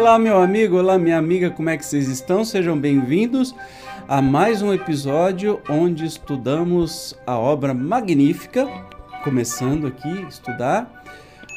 Olá, 0.00 0.18
meu 0.18 0.40
amigo, 0.40 0.78
olá, 0.78 0.96
minha 0.98 1.18
amiga, 1.18 1.50
como 1.50 1.68
é 1.68 1.76
que 1.76 1.84
vocês 1.84 2.08
estão? 2.08 2.42
Sejam 2.42 2.74
bem-vindos 2.74 3.54
a 4.08 4.22
mais 4.22 4.62
um 4.62 4.72
episódio 4.72 5.60
onde 5.68 6.06
estudamos 6.06 7.14
a 7.26 7.38
obra 7.38 7.74
magnífica, 7.74 8.66
começando 9.22 9.86
aqui 9.86 10.08
estudar, 10.26 11.04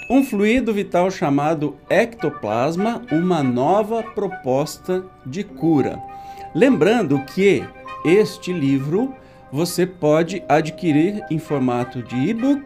um 0.09 0.25
fluido 0.25 0.73
vital 0.73 1.09
chamado 1.09 1.77
ectoplasma, 1.89 3.01
uma 3.13 3.41
nova 3.41 4.03
proposta 4.03 5.05
de 5.25 5.45
cura. 5.45 5.97
Lembrando 6.53 7.23
que 7.23 7.63
este 8.03 8.51
livro 8.51 9.15
você 9.53 9.87
pode 9.87 10.43
adquirir 10.49 11.25
em 11.31 11.39
formato 11.39 12.03
de 12.03 12.17
e-book 12.17 12.65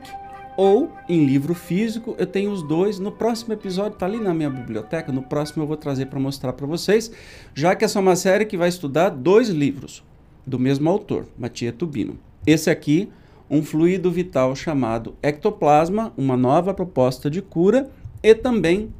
ou 0.57 0.91
em 1.07 1.23
livro 1.23 1.53
físico. 1.53 2.15
Eu 2.17 2.25
tenho 2.25 2.51
os 2.51 2.63
dois. 2.63 2.99
No 2.99 3.11
próximo 3.11 3.53
episódio 3.53 3.93
está 3.93 4.07
ali 4.07 4.19
na 4.19 4.33
minha 4.33 4.49
biblioteca. 4.49 5.11
No 5.11 5.21
próximo 5.21 5.63
eu 5.63 5.67
vou 5.67 5.77
trazer 5.77 6.07
para 6.07 6.19
mostrar 6.19 6.51
para 6.51 6.65
vocês, 6.65 7.11
já 7.53 7.75
que 7.75 7.85
essa 7.85 7.99
é 7.99 8.01
uma 8.01 8.15
série 8.15 8.45
que 8.45 8.57
vai 8.57 8.67
estudar 8.67 9.09
dois 9.09 9.49
livros 9.49 10.03
do 10.45 10.57
mesmo 10.57 10.89
autor, 10.89 11.27
Matia 11.37 11.71
Tubino. 11.71 12.17
Esse 12.45 12.69
aqui, 12.69 13.09
um 13.49 13.61
fluido 13.61 14.09
vital 14.09 14.55
chamado 14.55 15.15
ectoplasma, 15.21 16.11
uma 16.17 16.35
nova 16.35 16.73
proposta 16.73 17.29
de 17.29 17.41
cura, 17.41 17.89
e 18.23 18.33
também 18.33 18.91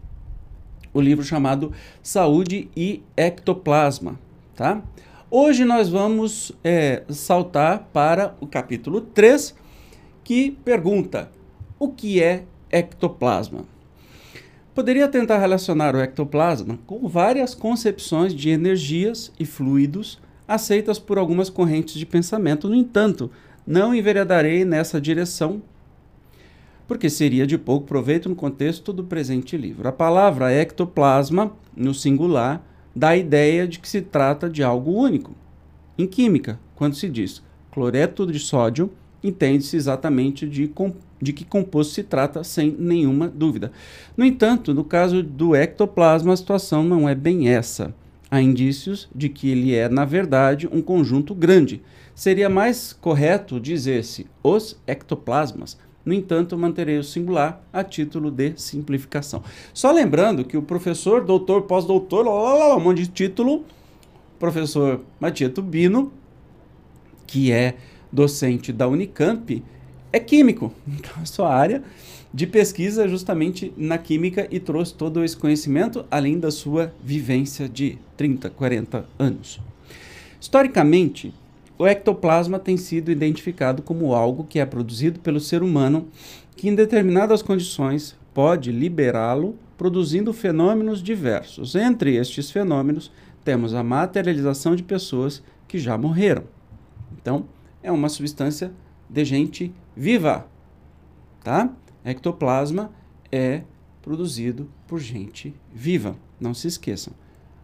o 0.93 1.01
livro 1.01 1.23
chamado 1.23 1.71
Saúde 2.03 2.69
e 2.75 3.01
Ectoplasma, 3.15 4.19
tá? 4.55 4.81
Hoje 5.29 5.65
nós 5.65 5.89
vamos 5.89 6.51
é, 6.63 7.03
saltar 7.09 7.89
para 7.91 8.35
o 8.39 8.47
capítulo 8.47 9.01
3, 9.01 9.55
que 10.23 10.51
pergunta: 10.51 11.29
o 11.79 11.89
que 11.89 12.21
é 12.21 12.43
ectoplasma? 12.71 13.65
Poderia 14.73 15.07
tentar 15.07 15.37
relacionar 15.37 15.95
o 15.95 15.99
ectoplasma 15.99 16.79
com 16.85 17.07
várias 17.07 17.55
concepções 17.55 18.33
de 18.33 18.49
energias 18.49 19.31
e 19.39 19.45
fluidos 19.45 20.19
aceitas 20.47 20.97
por 20.97 21.17
algumas 21.17 21.49
correntes 21.49 21.95
de 21.95 22.05
pensamento. 22.05 22.69
No 22.69 22.75
entanto, 22.75 23.29
não 23.65 23.93
enveredarei 23.93 24.63
nessa 24.63 25.01
direção, 25.01 25.61
porque 26.87 27.09
seria 27.09 27.45
de 27.45 27.57
pouco 27.57 27.85
proveito 27.85 28.29
no 28.29 28.35
contexto 28.35 28.93
do 28.93 29.03
presente 29.03 29.57
livro. 29.57 29.87
A 29.87 29.91
palavra 29.91 30.53
ectoplasma, 30.53 31.51
no 31.75 31.93
singular, 31.93 32.65
dá 32.95 33.09
a 33.09 33.17
ideia 33.17 33.67
de 33.67 33.79
que 33.79 33.89
se 33.89 34.01
trata 34.01 34.49
de 34.49 34.63
algo 34.63 34.91
único. 34.93 35.35
Em 35.97 36.07
química, 36.07 36.59
quando 36.75 36.95
se 36.95 37.09
diz 37.09 37.43
cloreto 37.71 38.25
de 38.25 38.39
sódio, 38.39 38.89
entende-se 39.23 39.75
exatamente 39.75 40.47
de, 40.47 40.71
de 41.21 41.33
que 41.33 41.45
composto 41.45 41.93
se 41.93 42.03
trata 42.03 42.43
sem 42.43 42.75
nenhuma 42.77 43.27
dúvida. 43.27 43.71
No 44.15 44.25
entanto, 44.25 44.73
no 44.73 44.83
caso 44.83 45.23
do 45.23 45.55
ectoplasma, 45.55 46.33
a 46.33 46.37
situação 46.37 46.83
não 46.83 47.07
é 47.07 47.15
bem 47.15 47.49
essa. 47.49 47.93
Há 48.29 48.41
indícios 48.41 49.09
de 49.15 49.29
que 49.29 49.49
ele 49.49 49.73
é, 49.73 49.87
na 49.87 50.05
verdade, 50.05 50.67
um 50.71 50.81
conjunto 50.81 51.33
grande. 51.33 51.81
Seria 52.13 52.49
mais 52.49 52.93
correto 52.93 53.59
dizer-se 53.59 54.27
os 54.43 54.77
ectoplasmas. 54.85 55.77
No 56.05 56.13
entanto, 56.13 56.57
manterei 56.57 56.97
o 56.97 57.03
singular 57.03 57.61
a 57.71 57.83
título 57.83 58.31
de 58.31 58.53
simplificação. 58.55 59.43
Só 59.73 59.91
lembrando 59.91 60.45
que 60.45 60.57
o 60.57 60.61
professor, 60.61 61.23
doutor, 61.23 61.63
pós-doutor, 61.63 62.27
um 62.27 62.79
monte 62.79 63.03
de 63.03 63.07
título, 63.07 63.65
professor 64.39 65.01
Matias 65.19 65.51
Tubino, 65.51 66.11
que 67.25 67.51
é 67.51 67.75
docente 68.11 68.71
da 68.71 68.87
Unicamp, 68.87 69.63
é 70.17 70.19
químico. 70.19 70.73
Então, 70.87 71.11
a 71.21 71.25
sua 71.25 71.53
área 71.53 71.83
de 72.33 72.45
pesquisa 72.45 73.05
é 73.05 73.07
justamente 73.07 73.73
na 73.77 73.97
química 73.97 74.47
e 74.51 74.59
trouxe 74.59 74.93
todo 74.93 75.23
esse 75.23 75.37
conhecimento, 75.37 76.05
além 76.11 76.39
da 76.39 76.51
sua 76.51 76.93
vivência 77.03 77.69
de 77.69 77.97
30, 78.17 78.49
40 78.49 79.05
anos. 79.17 79.59
Historicamente, 80.39 81.33
o 81.77 81.87
ectoplasma 81.87 82.59
tem 82.59 82.75
sido 82.75 83.11
identificado 83.11 83.81
como 83.81 84.13
algo 84.13 84.43
que 84.43 84.59
é 84.59 84.65
produzido 84.65 85.19
pelo 85.19 85.39
ser 85.39 85.63
humano 85.63 86.07
que, 86.55 86.67
em 86.67 86.75
determinadas 86.75 87.41
condições, 87.41 88.15
pode 88.33 88.71
liberá-lo, 88.71 89.55
produzindo 89.77 90.33
fenômenos 90.33 91.01
diversos. 91.01 91.75
Entre 91.75 92.15
estes 92.15 92.49
fenômenos, 92.49 93.11
temos 93.43 93.73
a 93.73 93.83
materialização 93.83 94.75
de 94.75 94.83
pessoas 94.83 95.41
que 95.67 95.77
já 95.79 95.97
morreram. 95.97 96.43
Então, 97.19 97.45
é 97.81 97.91
uma 97.91 98.09
substância 98.09 98.71
de 99.09 99.23
gente 99.23 99.73
viva, 99.97 100.45
tá? 101.43 101.73
Ectoplasma 102.05 102.91
é 103.31 103.63
produzido 104.01 104.69
por 104.87 104.99
gente 104.99 105.55
viva, 105.73 106.15
não 106.39 106.53
se 106.53 106.67
esqueçam. 106.67 107.13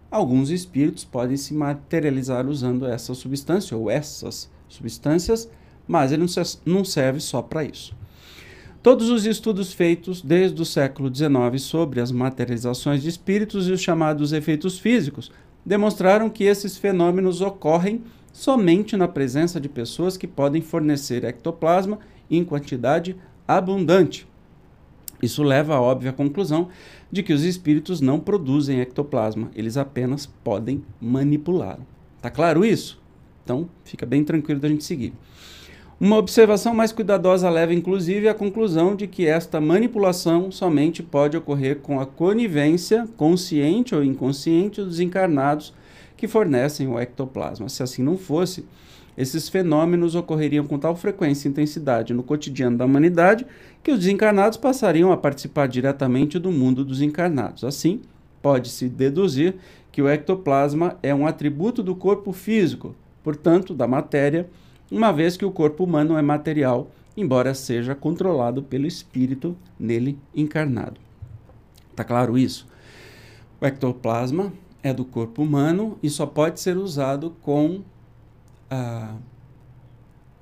Alguns 0.09 0.49
espíritos 0.49 1.05
podem 1.05 1.38
se 1.38 1.53
materializar 1.53 2.47
usando 2.47 2.88
essa 2.88 3.13
substância 3.13 3.77
ou 3.77 3.89
essas 3.89 4.49
substâncias, 4.67 5.47
mas 5.88 6.11
ele 6.11 6.25
não 6.66 6.83
serve 6.83 7.19
só 7.19 7.41
para 7.41 7.63
isso. 7.63 7.95
Todos 8.81 9.09
os 9.09 9.25
estudos 9.25 9.71
feitos 9.71 10.21
desde 10.21 10.61
o 10.61 10.65
século 10.65 11.13
XIX 11.13 11.61
sobre 11.61 12.01
as 12.01 12.11
materializações 12.11 13.01
de 13.01 13.09
espíritos 13.09 13.67
e 13.67 13.71
os 13.71 13.79
chamados 13.79 14.33
efeitos 14.33 14.79
físicos 14.79 15.31
demonstraram 15.65 16.29
que 16.29 16.44
esses 16.44 16.77
fenômenos 16.77 17.41
ocorrem 17.41 18.03
somente 18.33 18.97
na 18.97 19.07
presença 19.07 19.61
de 19.61 19.69
pessoas 19.69 20.17
que 20.17 20.27
podem 20.27 20.61
fornecer 20.61 21.23
ectoplasma 21.23 22.00
em 22.38 22.44
quantidade 22.44 23.16
abundante. 23.47 24.27
Isso 25.21 25.41
leva 25.41 25.75
à 25.75 25.81
óbvia 25.81 26.11
conclusão 26.11 26.67
de 27.11 27.23
que 27.23 27.31
os 27.31 27.44
espíritos 27.44 28.01
não 28.01 28.19
produzem 28.19 28.81
ectoplasma, 28.81 29.49
eles 29.55 29.77
apenas 29.77 30.25
podem 30.25 30.83
manipulá-lo. 30.99 31.85
Tá 32.21 32.29
claro 32.29 32.66
isso? 32.66 33.01
Então, 33.44 33.69
fica 33.83 34.05
bem 34.05 34.23
tranquilo 34.23 34.59
da 34.59 34.67
gente 34.67 34.83
seguir. 34.83 35.13
Uma 35.99 36.17
observação 36.17 36.73
mais 36.73 36.91
cuidadosa 36.91 37.49
leva 37.49 37.73
inclusive 37.73 38.27
à 38.27 38.33
conclusão 38.33 38.95
de 38.95 39.07
que 39.07 39.25
esta 39.25 39.61
manipulação 39.61 40.51
somente 40.51 41.01
pode 41.01 41.38
ocorrer 41.38 41.79
com 41.79 42.00
a 42.00 42.05
conivência 42.05 43.07
consciente 43.15 43.95
ou 43.95 44.03
inconsciente 44.03 44.81
dos 44.81 45.00
encarnados 45.00 45.73
que 46.17 46.27
fornecem 46.27 46.88
o 46.88 47.00
ectoplasma. 47.00 47.69
Se 47.69 47.83
assim 47.83 48.03
não 48.03 48.17
fosse, 48.17 48.65
esses 49.18 49.50
fenômenos 49.50 50.16
ocorreriam 50.16 50.66
com 50.66 50.79
tal 50.79 50.96
frequência 50.96 51.47
e 51.47 51.51
intensidade 51.51 52.13
no 52.13 52.24
cotidiano 52.24 52.78
da 52.78 52.85
humanidade 52.85 53.46
que 53.84 53.91
os 53.91 54.00
desencarnados 54.00 54.57
passariam 54.57 55.12
a 55.12 55.18
participar 55.18 55.68
diretamente 55.68 56.40
do 56.40 56.51
mundo 56.51 56.84
dos 56.84 57.01
encarnados. 57.01 57.63
Assim, 57.63 58.01
pode-se 58.41 58.90
deduzir 58.90 59.56
que 59.91 60.01
o 60.01 60.09
ectoplasma 60.09 60.97
é 61.03 61.13
um 61.13 61.28
atributo 61.28 61.84
do 61.84 61.96
corpo 61.96 62.31
físico, 62.31 62.96
portanto, 63.24 63.74
da 63.74 63.88
matéria, 63.88 64.50
uma 64.91 65.12
vez 65.12 65.38
que 65.38 65.45
o 65.45 65.51
corpo 65.51 65.84
humano 65.84 66.18
é 66.18 66.22
material, 66.22 66.90
embora 67.16 67.53
seja 67.53 67.94
controlado 67.94 68.63
pelo 68.63 68.88
espírito 68.88 69.56
nele 69.80 70.18
encarnado. 70.35 71.00
Tá 71.95 72.03
claro 72.03 72.38
isso? 72.38 72.68
O 73.62 73.66
ectoplasma 73.66 74.51
é 74.81 74.94
do 74.94 75.06
corpo 75.06 75.44
humano 75.44 75.97
e 76.03 76.09
só 76.09 76.25
pode 76.25 76.59
ser 76.59 76.75
usado 76.75 77.35
com 77.41 77.81
a, 78.69 79.16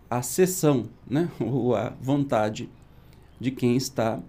a 0.10 0.22
sessão, 0.22 0.90
né? 1.10 1.30
ou 1.40 1.76
a 1.76 1.94
vontade 2.02 2.70
de 3.40 3.52
quem 3.52 3.76
está 3.76 4.20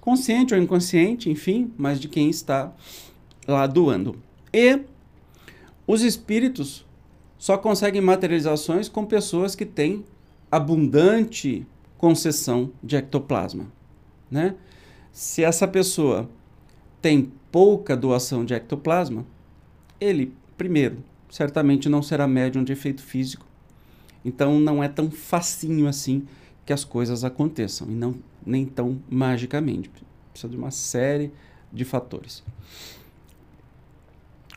consciente 0.00 0.54
ou 0.54 0.60
inconsciente, 0.60 1.30
enfim, 1.30 1.72
mas 1.76 1.98
de 1.98 2.08
quem 2.08 2.28
está 2.28 2.72
lá 3.46 3.66
doando. 3.66 4.16
E 4.52 4.80
os 5.86 6.02
espíritos 6.02 6.86
só 7.38 7.58
conseguem 7.58 8.00
materializações 8.00 8.88
com 8.88 9.04
pessoas 9.04 9.54
que 9.54 9.66
têm 9.66 10.04
abundante 10.50 11.66
concessão 11.98 12.70
de 12.82 12.96
ectoplasma, 12.96 13.72
né? 14.30 14.54
Se 15.12 15.44
essa 15.44 15.66
pessoa 15.66 16.28
tem 17.00 17.32
pouca 17.52 17.96
doação 17.96 18.44
de 18.44 18.54
ectoplasma, 18.54 19.26
ele, 20.00 20.34
primeiro, 20.56 21.04
certamente 21.34 21.88
não 21.88 22.00
será 22.00 22.28
médium 22.28 22.62
de 22.62 22.72
efeito 22.72 23.02
físico. 23.02 23.44
Então 24.24 24.60
não 24.60 24.80
é 24.84 24.88
tão 24.88 25.10
facinho 25.10 25.88
assim 25.88 26.28
que 26.64 26.72
as 26.72 26.84
coisas 26.84 27.24
aconteçam, 27.24 27.88
e 27.90 27.90
não 27.90 28.14
nem 28.46 28.64
tão 28.64 29.00
magicamente. 29.10 29.90
Precisa 30.30 30.48
de 30.48 30.56
uma 30.56 30.70
série 30.70 31.32
de 31.72 31.84
fatores. 31.84 32.44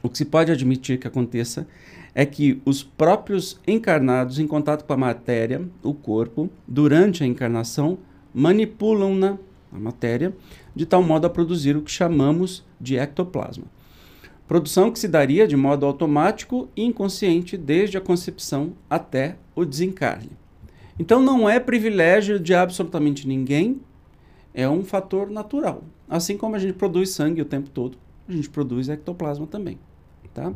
O 0.04 0.10
que 0.10 0.20
se 0.20 0.26
pode 0.26 0.52
admitir 0.52 1.00
que 1.00 1.08
aconteça 1.08 1.68
é 2.14 2.28
que 2.28 2.62
os 2.64 2.84
próprios 2.84 3.60
encarnados, 3.68 4.38
em 4.38 4.46
contato 4.46 4.86
com 4.86 4.94
a 4.94 4.98
matéria, 4.98 5.68
o 5.82 5.96
corpo, 5.96 6.48
durante 6.68 7.24
a 7.24 7.26
encarnação, 7.26 7.98
manipulam-na, 8.32 9.40
a 9.74 9.80
matéria, 9.80 10.32
de 10.76 10.86
tal 10.86 11.02
modo 11.02 11.26
a 11.26 11.30
produzir 11.30 11.76
o 11.76 11.82
que 11.82 11.92
chamamos 11.92 12.64
de 12.80 12.98
ectoplasma. 12.98 13.66
Produção 14.48 14.92
que 14.92 15.00
se 15.00 15.08
daria 15.08 15.48
de 15.48 15.58
modo 15.58 15.86
automático 15.86 16.70
e 16.76 16.84
inconsciente 16.86 17.58
desde 17.58 17.98
a 17.98 18.02
concepção 18.02 18.74
até 18.90 19.36
o 19.54 19.66
desencarne. 19.66 20.32
Então 20.98 21.22
não 21.22 21.50
é 21.50 21.60
privilégio 21.60 22.40
de 22.40 22.54
absolutamente 22.54 23.28
ninguém, 23.28 23.82
é 24.54 24.68
um 24.68 24.84
fator 24.84 25.30
natural. 25.30 25.84
Assim 26.10 26.38
como 26.38 26.56
a 26.56 26.60
gente 26.60 26.74
produz 26.74 27.10
sangue 27.10 27.42
o 27.42 27.46
tempo 27.46 27.70
todo, 27.70 27.98
a 28.28 28.32
gente 28.32 28.50
produz 28.50 28.88
ectoplasma 28.88 29.46
também, 29.46 29.78
tá? 30.34 30.54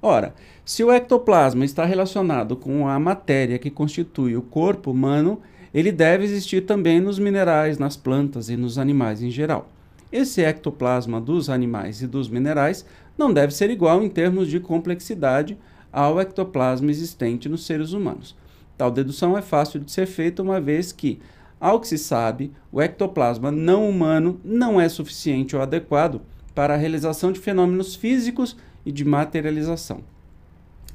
Ora, 0.00 0.34
se 0.64 0.82
o 0.82 0.92
ectoplasma 0.92 1.64
está 1.64 1.84
relacionado 1.84 2.56
com 2.56 2.88
a 2.88 2.98
matéria 2.98 3.58
que 3.58 3.70
constitui 3.70 4.36
o 4.36 4.42
corpo 4.42 4.90
humano, 4.90 5.40
ele 5.74 5.92
deve 5.92 6.24
existir 6.24 6.62
também 6.62 7.00
nos 7.00 7.18
minerais, 7.18 7.78
nas 7.78 7.96
plantas 7.96 8.48
e 8.48 8.56
nos 8.56 8.78
animais 8.78 9.22
em 9.22 9.30
geral. 9.30 9.68
Esse 10.10 10.42
ectoplasma 10.42 11.20
dos 11.20 11.50
animais 11.50 12.00
e 12.00 12.06
dos 12.06 12.28
minerais 12.28 12.86
não 13.18 13.32
deve 13.32 13.52
ser 13.52 13.68
igual 13.68 14.02
em 14.02 14.08
termos 14.08 14.48
de 14.48 14.60
complexidade 14.60 15.58
ao 15.92 16.20
ectoplasma 16.20 16.90
existente 16.90 17.48
nos 17.48 17.66
seres 17.66 17.92
humanos. 17.92 18.36
Tal 18.76 18.90
dedução 18.90 19.36
é 19.36 19.42
fácil 19.42 19.80
de 19.80 19.90
ser 19.90 20.06
feita 20.06 20.40
uma 20.40 20.60
vez 20.60 20.92
que, 20.92 21.18
ao 21.60 21.80
que 21.80 21.88
se 21.88 21.98
sabe, 21.98 22.52
o 22.70 22.80
ectoplasma 22.80 23.50
não 23.50 23.88
humano 23.88 24.40
não 24.44 24.80
é 24.80 24.88
suficiente 24.88 25.56
ou 25.56 25.62
adequado 25.62 26.20
para 26.54 26.74
a 26.74 26.76
realização 26.76 27.32
de 27.32 27.40
fenômenos 27.40 27.96
físicos 27.96 28.56
e 28.86 28.92
de 28.92 29.04
materialização. 29.04 30.02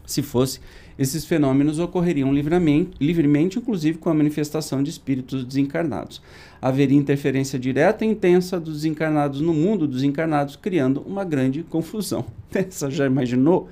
Se 0.06 0.22
fosse, 0.22 0.60
esses 1.00 1.26
fenômenos 1.26 1.80
ocorreriam 1.80 2.34
livremente, 2.34 2.92
livremente, 3.00 3.58
inclusive 3.58 3.98
com 3.98 4.10
a 4.10 4.14
manifestação 4.14 4.84
de 4.84 4.90
espíritos 4.90 5.46
desencarnados. 5.46 6.22
Haveria 6.62 6.98
interferência 6.98 7.58
direta 7.58 8.04
e 8.04 8.10
intensa 8.10 8.60
dos 8.60 8.76
desencarnados 8.76 9.40
no 9.40 9.54
mundo 9.54 9.88
dos 9.88 10.04
encarnados, 10.04 10.56
criando 10.56 11.02
uma 11.02 11.24
grande 11.24 11.64
confusão. 11.64 12.26
Essa 12.54 12.92
já 12.92 13.06
imaginou? 13.06 13.70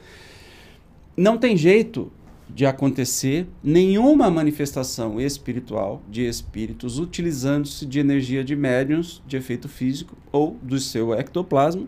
Não 1.15 1.37
tem 1.37 1.57
jeito 1.57 2.11
de 2.49 2.65
acontecer 2.65 3.47
nenhuma 3.63 4.29
manifestação 4.29 5.21
espiritual 5.21 6.01
de 6.09 6.27
espíritos 6.27 6.99
utilizando-se 6.99 7.85
de 7.85 7.99
energia 7.99 8.43
de 8.43 8.55
médiums 8.55 9.21
de 9.25 9.37
efeito 9.37 9.69
físico 9.69 10.17
ou 10.31 10.57
do 10.61 10.77
seu 10.79 11.13
ectoplasma 11.13 11.87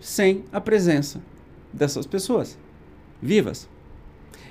sem 0.00 0.44
a 0.52 0.60
presença 0.60 1.20
dessas 1.72 2.06
pessoas 2.06 2.56
vivas. 3.20 3.68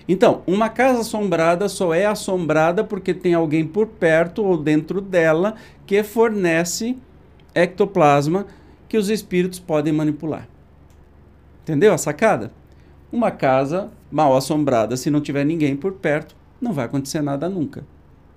Então, 0.08 0.42
uma 0.48 0.70
casa 0.70 1.02
assombrada 1.02 1.68
só 1.68 1.94
é 1.94 2.06
assombrada 2.06 2.84
porque 2.84 3.14
tem 3.14 3.34
alguém 3.34 3.66
por 3.68 3.88
perto 3.88 4.44
ou 4.44 4.58
dentro 4.58 5.02
dela 5.02 5.56
que 5.86 6.02
fornece 6.02 6.98
ectoplasma 7.54 8.46
que 8.88 8.98
os 8.98 9.10
espíritos 9.10 9.60
podem 9.60 9.92
manipular. 9.92 10.48
Entendeu 11.64 11.94
a 11.94 11.98
sacada? 11.98 12.54
Uma 13.12 13.32
casa 13.32 13.92
mal 14.10 14.36
assombrada, 14.36 14.96
se 14.96 15.10
não 15.10 15.20
tiver 15.20 15.44
ninguém 15.44 15.76
por 15.76 15.94
perto, 15.94 16.36
não 16.62 16.72
vai 16.72 16.86
acontecer 16.86 17.22
nada 17.22 17.50
nunca. 17.50 17.86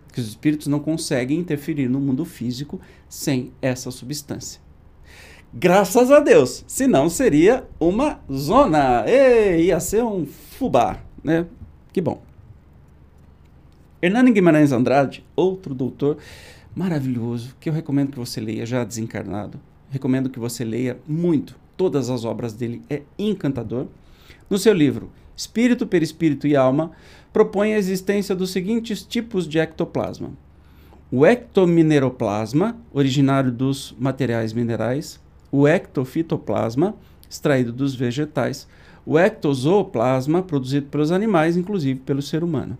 Porque 0.06 0.20
os 0.20 0.26
espíritos 0.26 0.66
não 0.66 0.80
conseguem 0.80 1.38
interferir 1.38 1.88
no 1.88 2.00
mundo 2.00 2.24
físico 2.24 2.80
sem 3.08 3.52
essa 3.62 3.92
substância. 3.92 4.60
Graças 5.52 6.12
a 6.12 6.20
Deus, 6.20 6.64
senão 6.68 7.10
seria 7.10 7.66
uma 7.80 8.20
zona. 8.32 9.04
Ei, 9.08 9.66
ia 9.66 9.80
ser 9.80 10.04
um 10.04 10.24
fubá, 10.24 11.00
né? 11.24 11.44
Que 11.92 12.00
bom. 12.00 12.22
Hernani 14.00 14.30
Guimarães 14.30 14.70
Andrade, 14.70 15.24
outro 15.34 15.74
doutor 15.74 16.18
maravilhoso, 16.74 17.56
que 17.58 17.68
eu 17.68 17.72
recomendo 17.72 18.12
que 18.12 18.18
você 18.18 18.40
leia, 18.40 18.64
já 18.64 18.84
desencarnado. 18.84 19.60
Recomendo 19.90 20.30
que 20.30 20.38
você 20.38 20.64
leia 20.64 20.98
muito. 21.06 21.56
Todas 21.76 22.10
as 22.10 22.24
obras 22.24 22.52
dele 22.52 22.80
é 22.88 23.02
encantador. 23.18 23.88
No 24.48 24.56
seu 24.56 24.72
livro 24.72 25.10
Espírito, 25.36 25.86
Perispírito 25.86 26.46
e 26.46 26.54
Alma, 26.54 26.92
propõe 27.32 27.74
a 27.74 27.78
existência 27.78 28.36
dos 28.36 28.50
seguintes 28.50 29.02
tipos 29.02 29.48
de 29.48 29.58
ectoplasma: 29.58 30.30
o 31.10 31.26
ectomineroplasma, 31.26 32.76
originário 32.92 33.50
dos 33.50 33.96
materiais 33.98 34.52
minerais, 34.52 35.18
o 35.50 35.66
ectofitoplasma, 35.66 36.94
extraído 37.28 37.72
dos 37.72 37.94
vegetais, 37.94 38.66
o 39.04 39.18
ectozooplásma, 39.18 40.42
produzido 40.42 40.86
pelos 40.86 41.10
animais, 41.10 41.56
inclusive 41.56 42.00
pelo 42.00 42.22
ser 42.22 42.44
humano. 42.44 42.76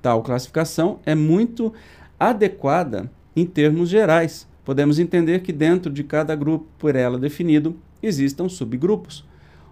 Tal 0.00 0.22
classificação 0.22 1.00
é 1.04 1.14
muito 1.14 1.72
adequada 2.18 3.10
em 3.34 3.44
termos 3.44 3.88
gerais. 3.88 4.46
Podemos 4.64 4.98
entender 4.98 5.42
que 5.42 5.52
dentro 5.52 5.92
de 5.92 6.04
cada 6.04 6.34
grupo 6.34 6.66
por 6.78 6.94
ela 6.94 7.18
definido 7.18 7.76
existam 8.02 8.48
subgrupos. 8.48 9.24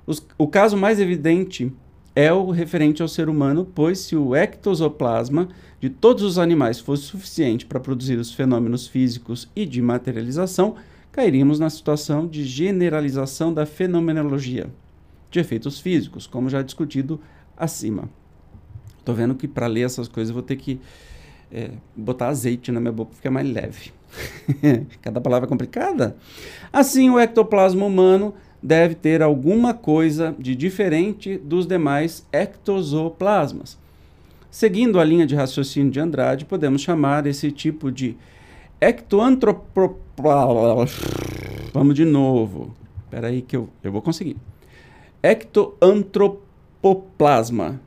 Os, 0.06 0.27
o 0.38 0.47
caso 0.47 0.77
mais 0.77 1.00
evidente 1.00 1.73
é 2.15 2.33
o 2.33 2.50
referente 2.50 3.03
ao 3.03 3.09
ser 3.09 3.29
humano, 3.29 3.71
pois 3.75 3.99
se 3.99 4.17
o 4.17 4.35
ectosoplasma 4.35 5.49
de 5.81 5.91
todos 5.91 6.23
os 6.23 6.38
animais 6.38 6.81
fosse 6.81 7.03
suficiente 7.03 7.67
para 7.67 7.79
produzir 7.79 8.19
os 8.19 8.33
fenômenos 8.33 8.87
físicos 8.87 9.50
e 9.55 9.67
de 9.67 9.83
materialização, 9.83 10.77
cairíamos 11.16 11.58
na 11.58 11.70
situação 11.70 12.26
de 12.26 12.44
generalização 12.44 13.50
da 13.52 13.64
fenomenologia 13.64 14.68
de 15.30 15.40
efeitos 15.40 15.80
físicos, 15.80 16.26
como 16.26 16.50
já 16.50 16.60
discutido 16.60 17.18
acima. 17.56 18.10
Estou 18.98 19.14
vendo 19.14 19.34
que 19.34 19.48
para 19.48 19.66
ler 19.66 19.86
essas 19.86 20.08
coisas 20.08 20.30
vou 20.30 20.42
ter 20.42 20.56
que 20.56 20.78
é, 21.50 21.70
botar 21.96 22.28
azeite 22.28 22.70
na 22.70 22.80
minha 22.80 22.92
boca 22.92 23.12
para 23.12 23.16
ficar 23.16 23.30
mais 23.30 23.50
leve. 23.50 23.92
Cada 25.00 25.18
palavra 25.18 25.46
é 25.46 25.48
complicada. 25.48 26.18
Assim, 26.70 27.08
o 27.08 27.18
ectoplasma 27.18 27.86
humano 27.86 28.34
deve 28.62 28.94
ter 28.94 29.22
alguma 29.22 29.72
coisa 29.72 30.36
de 30.38 30.54
diferente 30.54 31.38
dos 31.38 31.66
demais 31.66 32.26
ectosoplasmas. 32.30 33.78
Seguindo 34.50 35.00
a 35.00 35.04
linha 35.04 35.26
de 35.26 35.34
raciocínio 35.34 35.90
de 35.90 35.98
Andrade, 35.98 36.44
podemos 36.44 36.82
chamar 36.82 37.26
esse 37.26 37.50
tipo 37.50 37.90
de 37.90 38.18
ectoantropoplasma. 38.81 40.87
Vamos 41.73 41.94
de 41.94 42.05
novo. 42.05 42.75
Espera 43.05 43.28
aí 43.28 43.40
que 43.43 43.56
eu, 43.56 43.69
eu 43.82 43.93
vou 43.93 44.02
conseguir 44.02 44.37
ectoantropoplasma, 45.23 47.81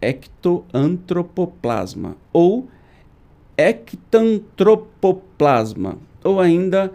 ectoantropoplasma 0.00 2.16
ou 2.32 2.68
ectantropoplasma 3.56 5.98
ou 6.22 6.38
ainda 6.40 6.92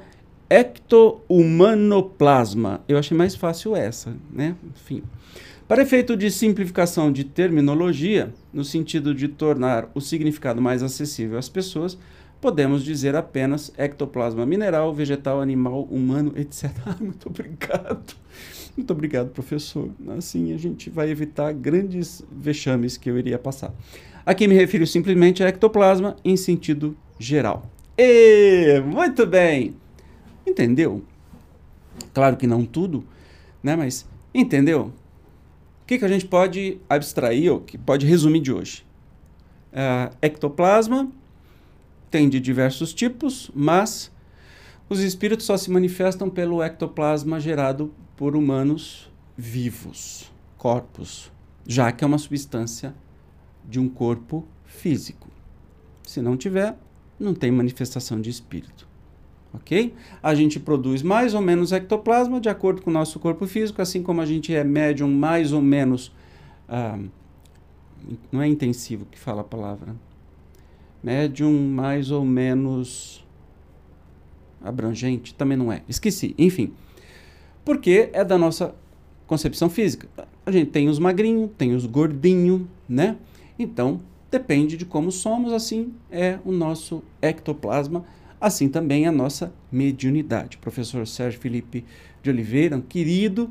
ectohumanoplasma. 0.49 2.81
Eu 2.87 2.97
achei 2.97 3.17
mais 3.17 3.35
fácil 3.35 3.75
essa, 3.75 4.15
né? 4.31 4.55
Enfim. 4.63 5.03
Para 5.67 5.81
efeito 5.81 6.15
de 6.15 6.29
simplificação 6.29 7.11
de 7.11 7.23
terminologia, 7.23 8.31
no 8.53 8.63
sentido 8.63 9.15
de 9.15 9.27
tornar 9.27 9.89
o 9.95 10.01
significado 10.01 10.61
mais 10.61 10.83
acessível 10.83 11.39
às 11.39 11.49
pessoas, 11.49 11.97
podemos 12.41 12.83
dizer 12.83 13.15
apenas 13.15 13.71
ectoplasma 13.77 14.45
mineral, 14.45 14.93
vegetal, 14.93 15.41
animal, 15.41 15.83
humano, 15.83 16.33
etc. 16.35 16.71
muito 16.99 17.27
obrigado. 17.29 18.15
Muito 18.75 18.91
obrigado, 18.91 19.29
professor. 19.29 19.89
Assim 20.17 20.53
a 20.53 20.57
gente 20.57 20.89
vai 20.89 21.09
evitar 21.09 21.53
grandes 21.53 22.23
vexames 22.31 22.97
que 22.97 23.09
eu 23.09 23.17
iria 23.17 23.39
passar. 23.39 23.73
Aqui 24.25 24.47
me 24.47 24.55
refiro 24.55 24.85
simplesmente 24.85 25.43
a 25.43 25.47
ectoplasma 25.47 26.15
em 26.23 26.35
sentido 26.35 26.95
geral. 27.19 27.69
E 27.97 28.81
muito 28.85 29.25
bem. 29.25 29.75
Entendeu? 30.45 31.01
Claro 32.13 32.35
que 32.35 32.45
não 32.45 32.65
tudo, 32.65 33.03
né? 33.63 33.75
Mas 33.75 34.05
entendeu? 34.33 34.91
O 35.81 35.85
que, 35.87 35.97
que 35.99 36.05
a 36.05 36.09
gente 36.09 36.25
pode 36.25 36.79
abstrair 36.89 37.51
ou 37.51 37.59
que 37.59 37.77
pode 37.77 38.05
resumir 38.05 38.41
de 38.41 38.51
hoje? 38.51 38.85
Uh, 39.71 40.13
ectoplasma 40.21 41.09
tem 42.15 42.29
de 42.29 42.39
diversos 42.39 42.93
tipos, 42.93 43.51
mas 43.53 44.09
os 44.87 45.01
espíritos 45.01 45.45
só 45.45 45.57
se 45.57 45.69
manifestam 45.69 46.29
pelo 46.29 46.63
ectoplasma 46.63 47.41
gerado 47.41 47.93
por 48.15 48.37
humanos 48.37 49.11
vivos, 49.35 50.31
corpos, 50.57 51.29
já 51.67 51.91
que 51.91 52.05
é 52.05 52.07
uma 52.07 52.17
substância 52.17 52.95
de 53.67 53.81
um 53.81 53.89
corpo 53.89 54.47
físico. 54.63 55.27
Se 56.03 56.21
não 56.21 56.37
tiver, 56.37 56.77
não 57.19 57.33
tem 57.33 57.51
manifestação 57.51 58.21
de 58.21 58.29
espírito. 58.29 58.87
Ok? 59.51 59.93
A 60.23 60.33
gente 60.33 60.57
produz 60.57 61.01
mais 61.01 61.33
ou 61.33 61.41
menos 61.41 61.73
ectoplasma 61.73 62.39
de 62.39 62.47
acordo 62.47 62.81
com 62.81 62.89
o 62.89 62.93
nosso 62.93 63.19
corpo 63.19 63.45
físico, 63.45 63.81
assim 63.81 64.01
como 64.01 64.21
a 64.21 64.25
gente 64.25 64.55
é 64.55 64.63
médium 64.63 65.11
mais 65.11 65.51
ou 65.51 65.61
menos. 65.61 66.13
Ah, 66.65 66.97
não 68.31 68.41
é 68.41 68.47
intensivo 68.47 69.05
que 69.05 69.19
fala 69.19 69.41
a 69.41 69.43
palavra. 69.43 69.93
Médium 71.05 71.53
mais 71.69 72.11
ou 72.11 72.25
menos 72.25 73.25
abrangente, 74.61 75.33
também 75.33 75.57
não 75.57 75.71
é. 75.71 75.83
Esqueci. 75.87 76.33
Enfim 76.37 76.73
porque 77.65 78.11
é 78.13 78.23
da 78.23 78.37
nossa 78.37 78.75
concepção 79.25 79.69
física. 79.69 80.07
A 80.45 80.51
gente 80.51 80.69
tem 80.69 80.87
os 80.87 80.99
magrinhos, 80.99 81.49
tem 81.57 81.73
os 81.73 81.87
gordinhos, 81.87 82.61
né? 82.87 83.17
Então, 83.57 83.99
depende 84.29 84.77
de 84.77 84.85
como 84.85 85.11
somos, 85.11 85.51
assim 85.51 85.93
é 86.11 86.37
o 86.45 86.51
nosso 86.51 87.01
ectoplasma, 87.19 88.05
assim 88.39 88.69
também 88.69 89.07
a 89.07 89.11
nossa 89.11 89.51
mediunidade. 89.71 90.57
O 90.57 90.59
professor 90.59 91.07
Sérgio 91.07 91.39
Felipe 91.39 91.83
de 92.21 92.29
Oliveira, 92.29 92.77
um 92.77 92.81
querido 92.81 93.49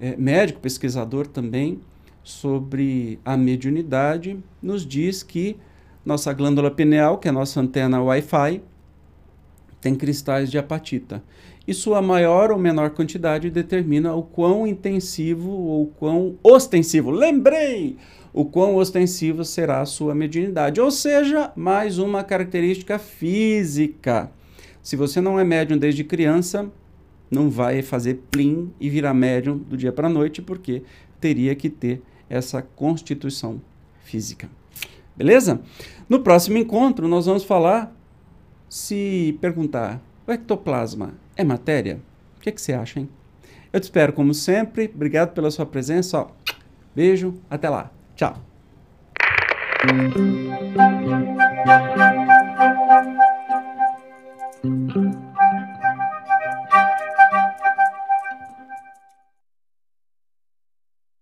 é, 0.00 0.16
médico, 0.16 0.60
pesquisador 0.60 1.26
também 1.26 1.80
sobre 2.22 3.18
a 3.24 3.36
mediunidade, 3.36 4.38
nos 4.62 4.86
diz 4.86 5.24
que 5.24 5.56
nossa 6.08 6.32
glândula 6.32 6.70
pineal, 6.70 7.18
que 7.18 7.28
é 7.28 7.30
a 7.30 7.34
nossa 7.34 7.60
antena 7.60 8.02
Wi-Fi, 8.02 8.62
tem 9.78 9.94
cristais 9.94 10.50
de 10.50 10.56
apatita 10.56 11.22
e 11.66 11.74
sua 11.74 12.00
maior 12.00 12.50
ou 12.50 12.58
menor 12.58 12.88
quantidade 12.90 13.50
determina 13.50 14.14
o 14.14 14.22
quão 14.22 14.66
intensivo 14.66 15.50
ou 15.50 15.86
quão 15.86 16.38
ostensivo. 16.42 17.10
Lembrei! 17.10 17.98
O 18.32 18.46
quão 18.46 18.76
ostensivo 18.76 19.44
será 19.44 19.82
a 19.82 19.86
sua 19.86 20.14
mediunidade, 20.14 20.80
ou 20.80 20.90
seja, 20.90 21.52
mais 21.54 21.98
uma 21.98 22.24
característica 22.24 22.98
física. 22.98 24.30
Se 24.82 24.96
você 24.96 25.20
não 25.20 25.38
é 25.38 25.44
médium 25.44 25.76
desde 25.76 26.04
criança, 26.04 26.70
não 27.30 27.50
vai 27.50 27.82
fazer 27.82 28.22
plim 28.30 28.72
e 28.80 28.88
virar 28.88 29.12
médium 29.12 29.58
do 29.58 29.76
dia 29.76 29.92
para 29.92 30.06
a 30.06 30.10
noite, 30.10 30.40
porque 30.40 30.82
teria 31.20 31.54
que 31.54 31.68
ter 31.68 32.00
essa 32.30 32.62
constituição 32.62 33.60
física. 34.04 34.48
Beleza? 35.18 35.60
No 36.08 36.20
próximo 36.20 36.58
encontro, 36.58 37.08
nós 37.08 37.26
vamos 37.26 37.42
falar 37.42 37.92
se 38.68 39.36
perguntar: 39.40 40.00
o 40.24 40.30
ectoplasma 40.30 41.14
é 41.36 41.42
matéria? 41.42 42.00
O 42.36 42.40
que, 42.40 42.50
é 42.50 42.52
que 42.52 42.62
você 42.62 42.72
acha, 42.72 43.00
hein? 43.00 43.08
Eu 43.72 43.80
te 43.80 43.84
espero 43.84 44.12
como 44.12 44.32
sempre. 44.32 44.88
Obrigado 44.94 45.32
pela 45.32 45.50
sua 45.50 45.66
presença. 45.66 46.20
Ó, 46.20 46.28
beijo, 46.94 47.34
até 47.50 47.68
lá. 47.68 47.90
Tchau. 48.14 48.36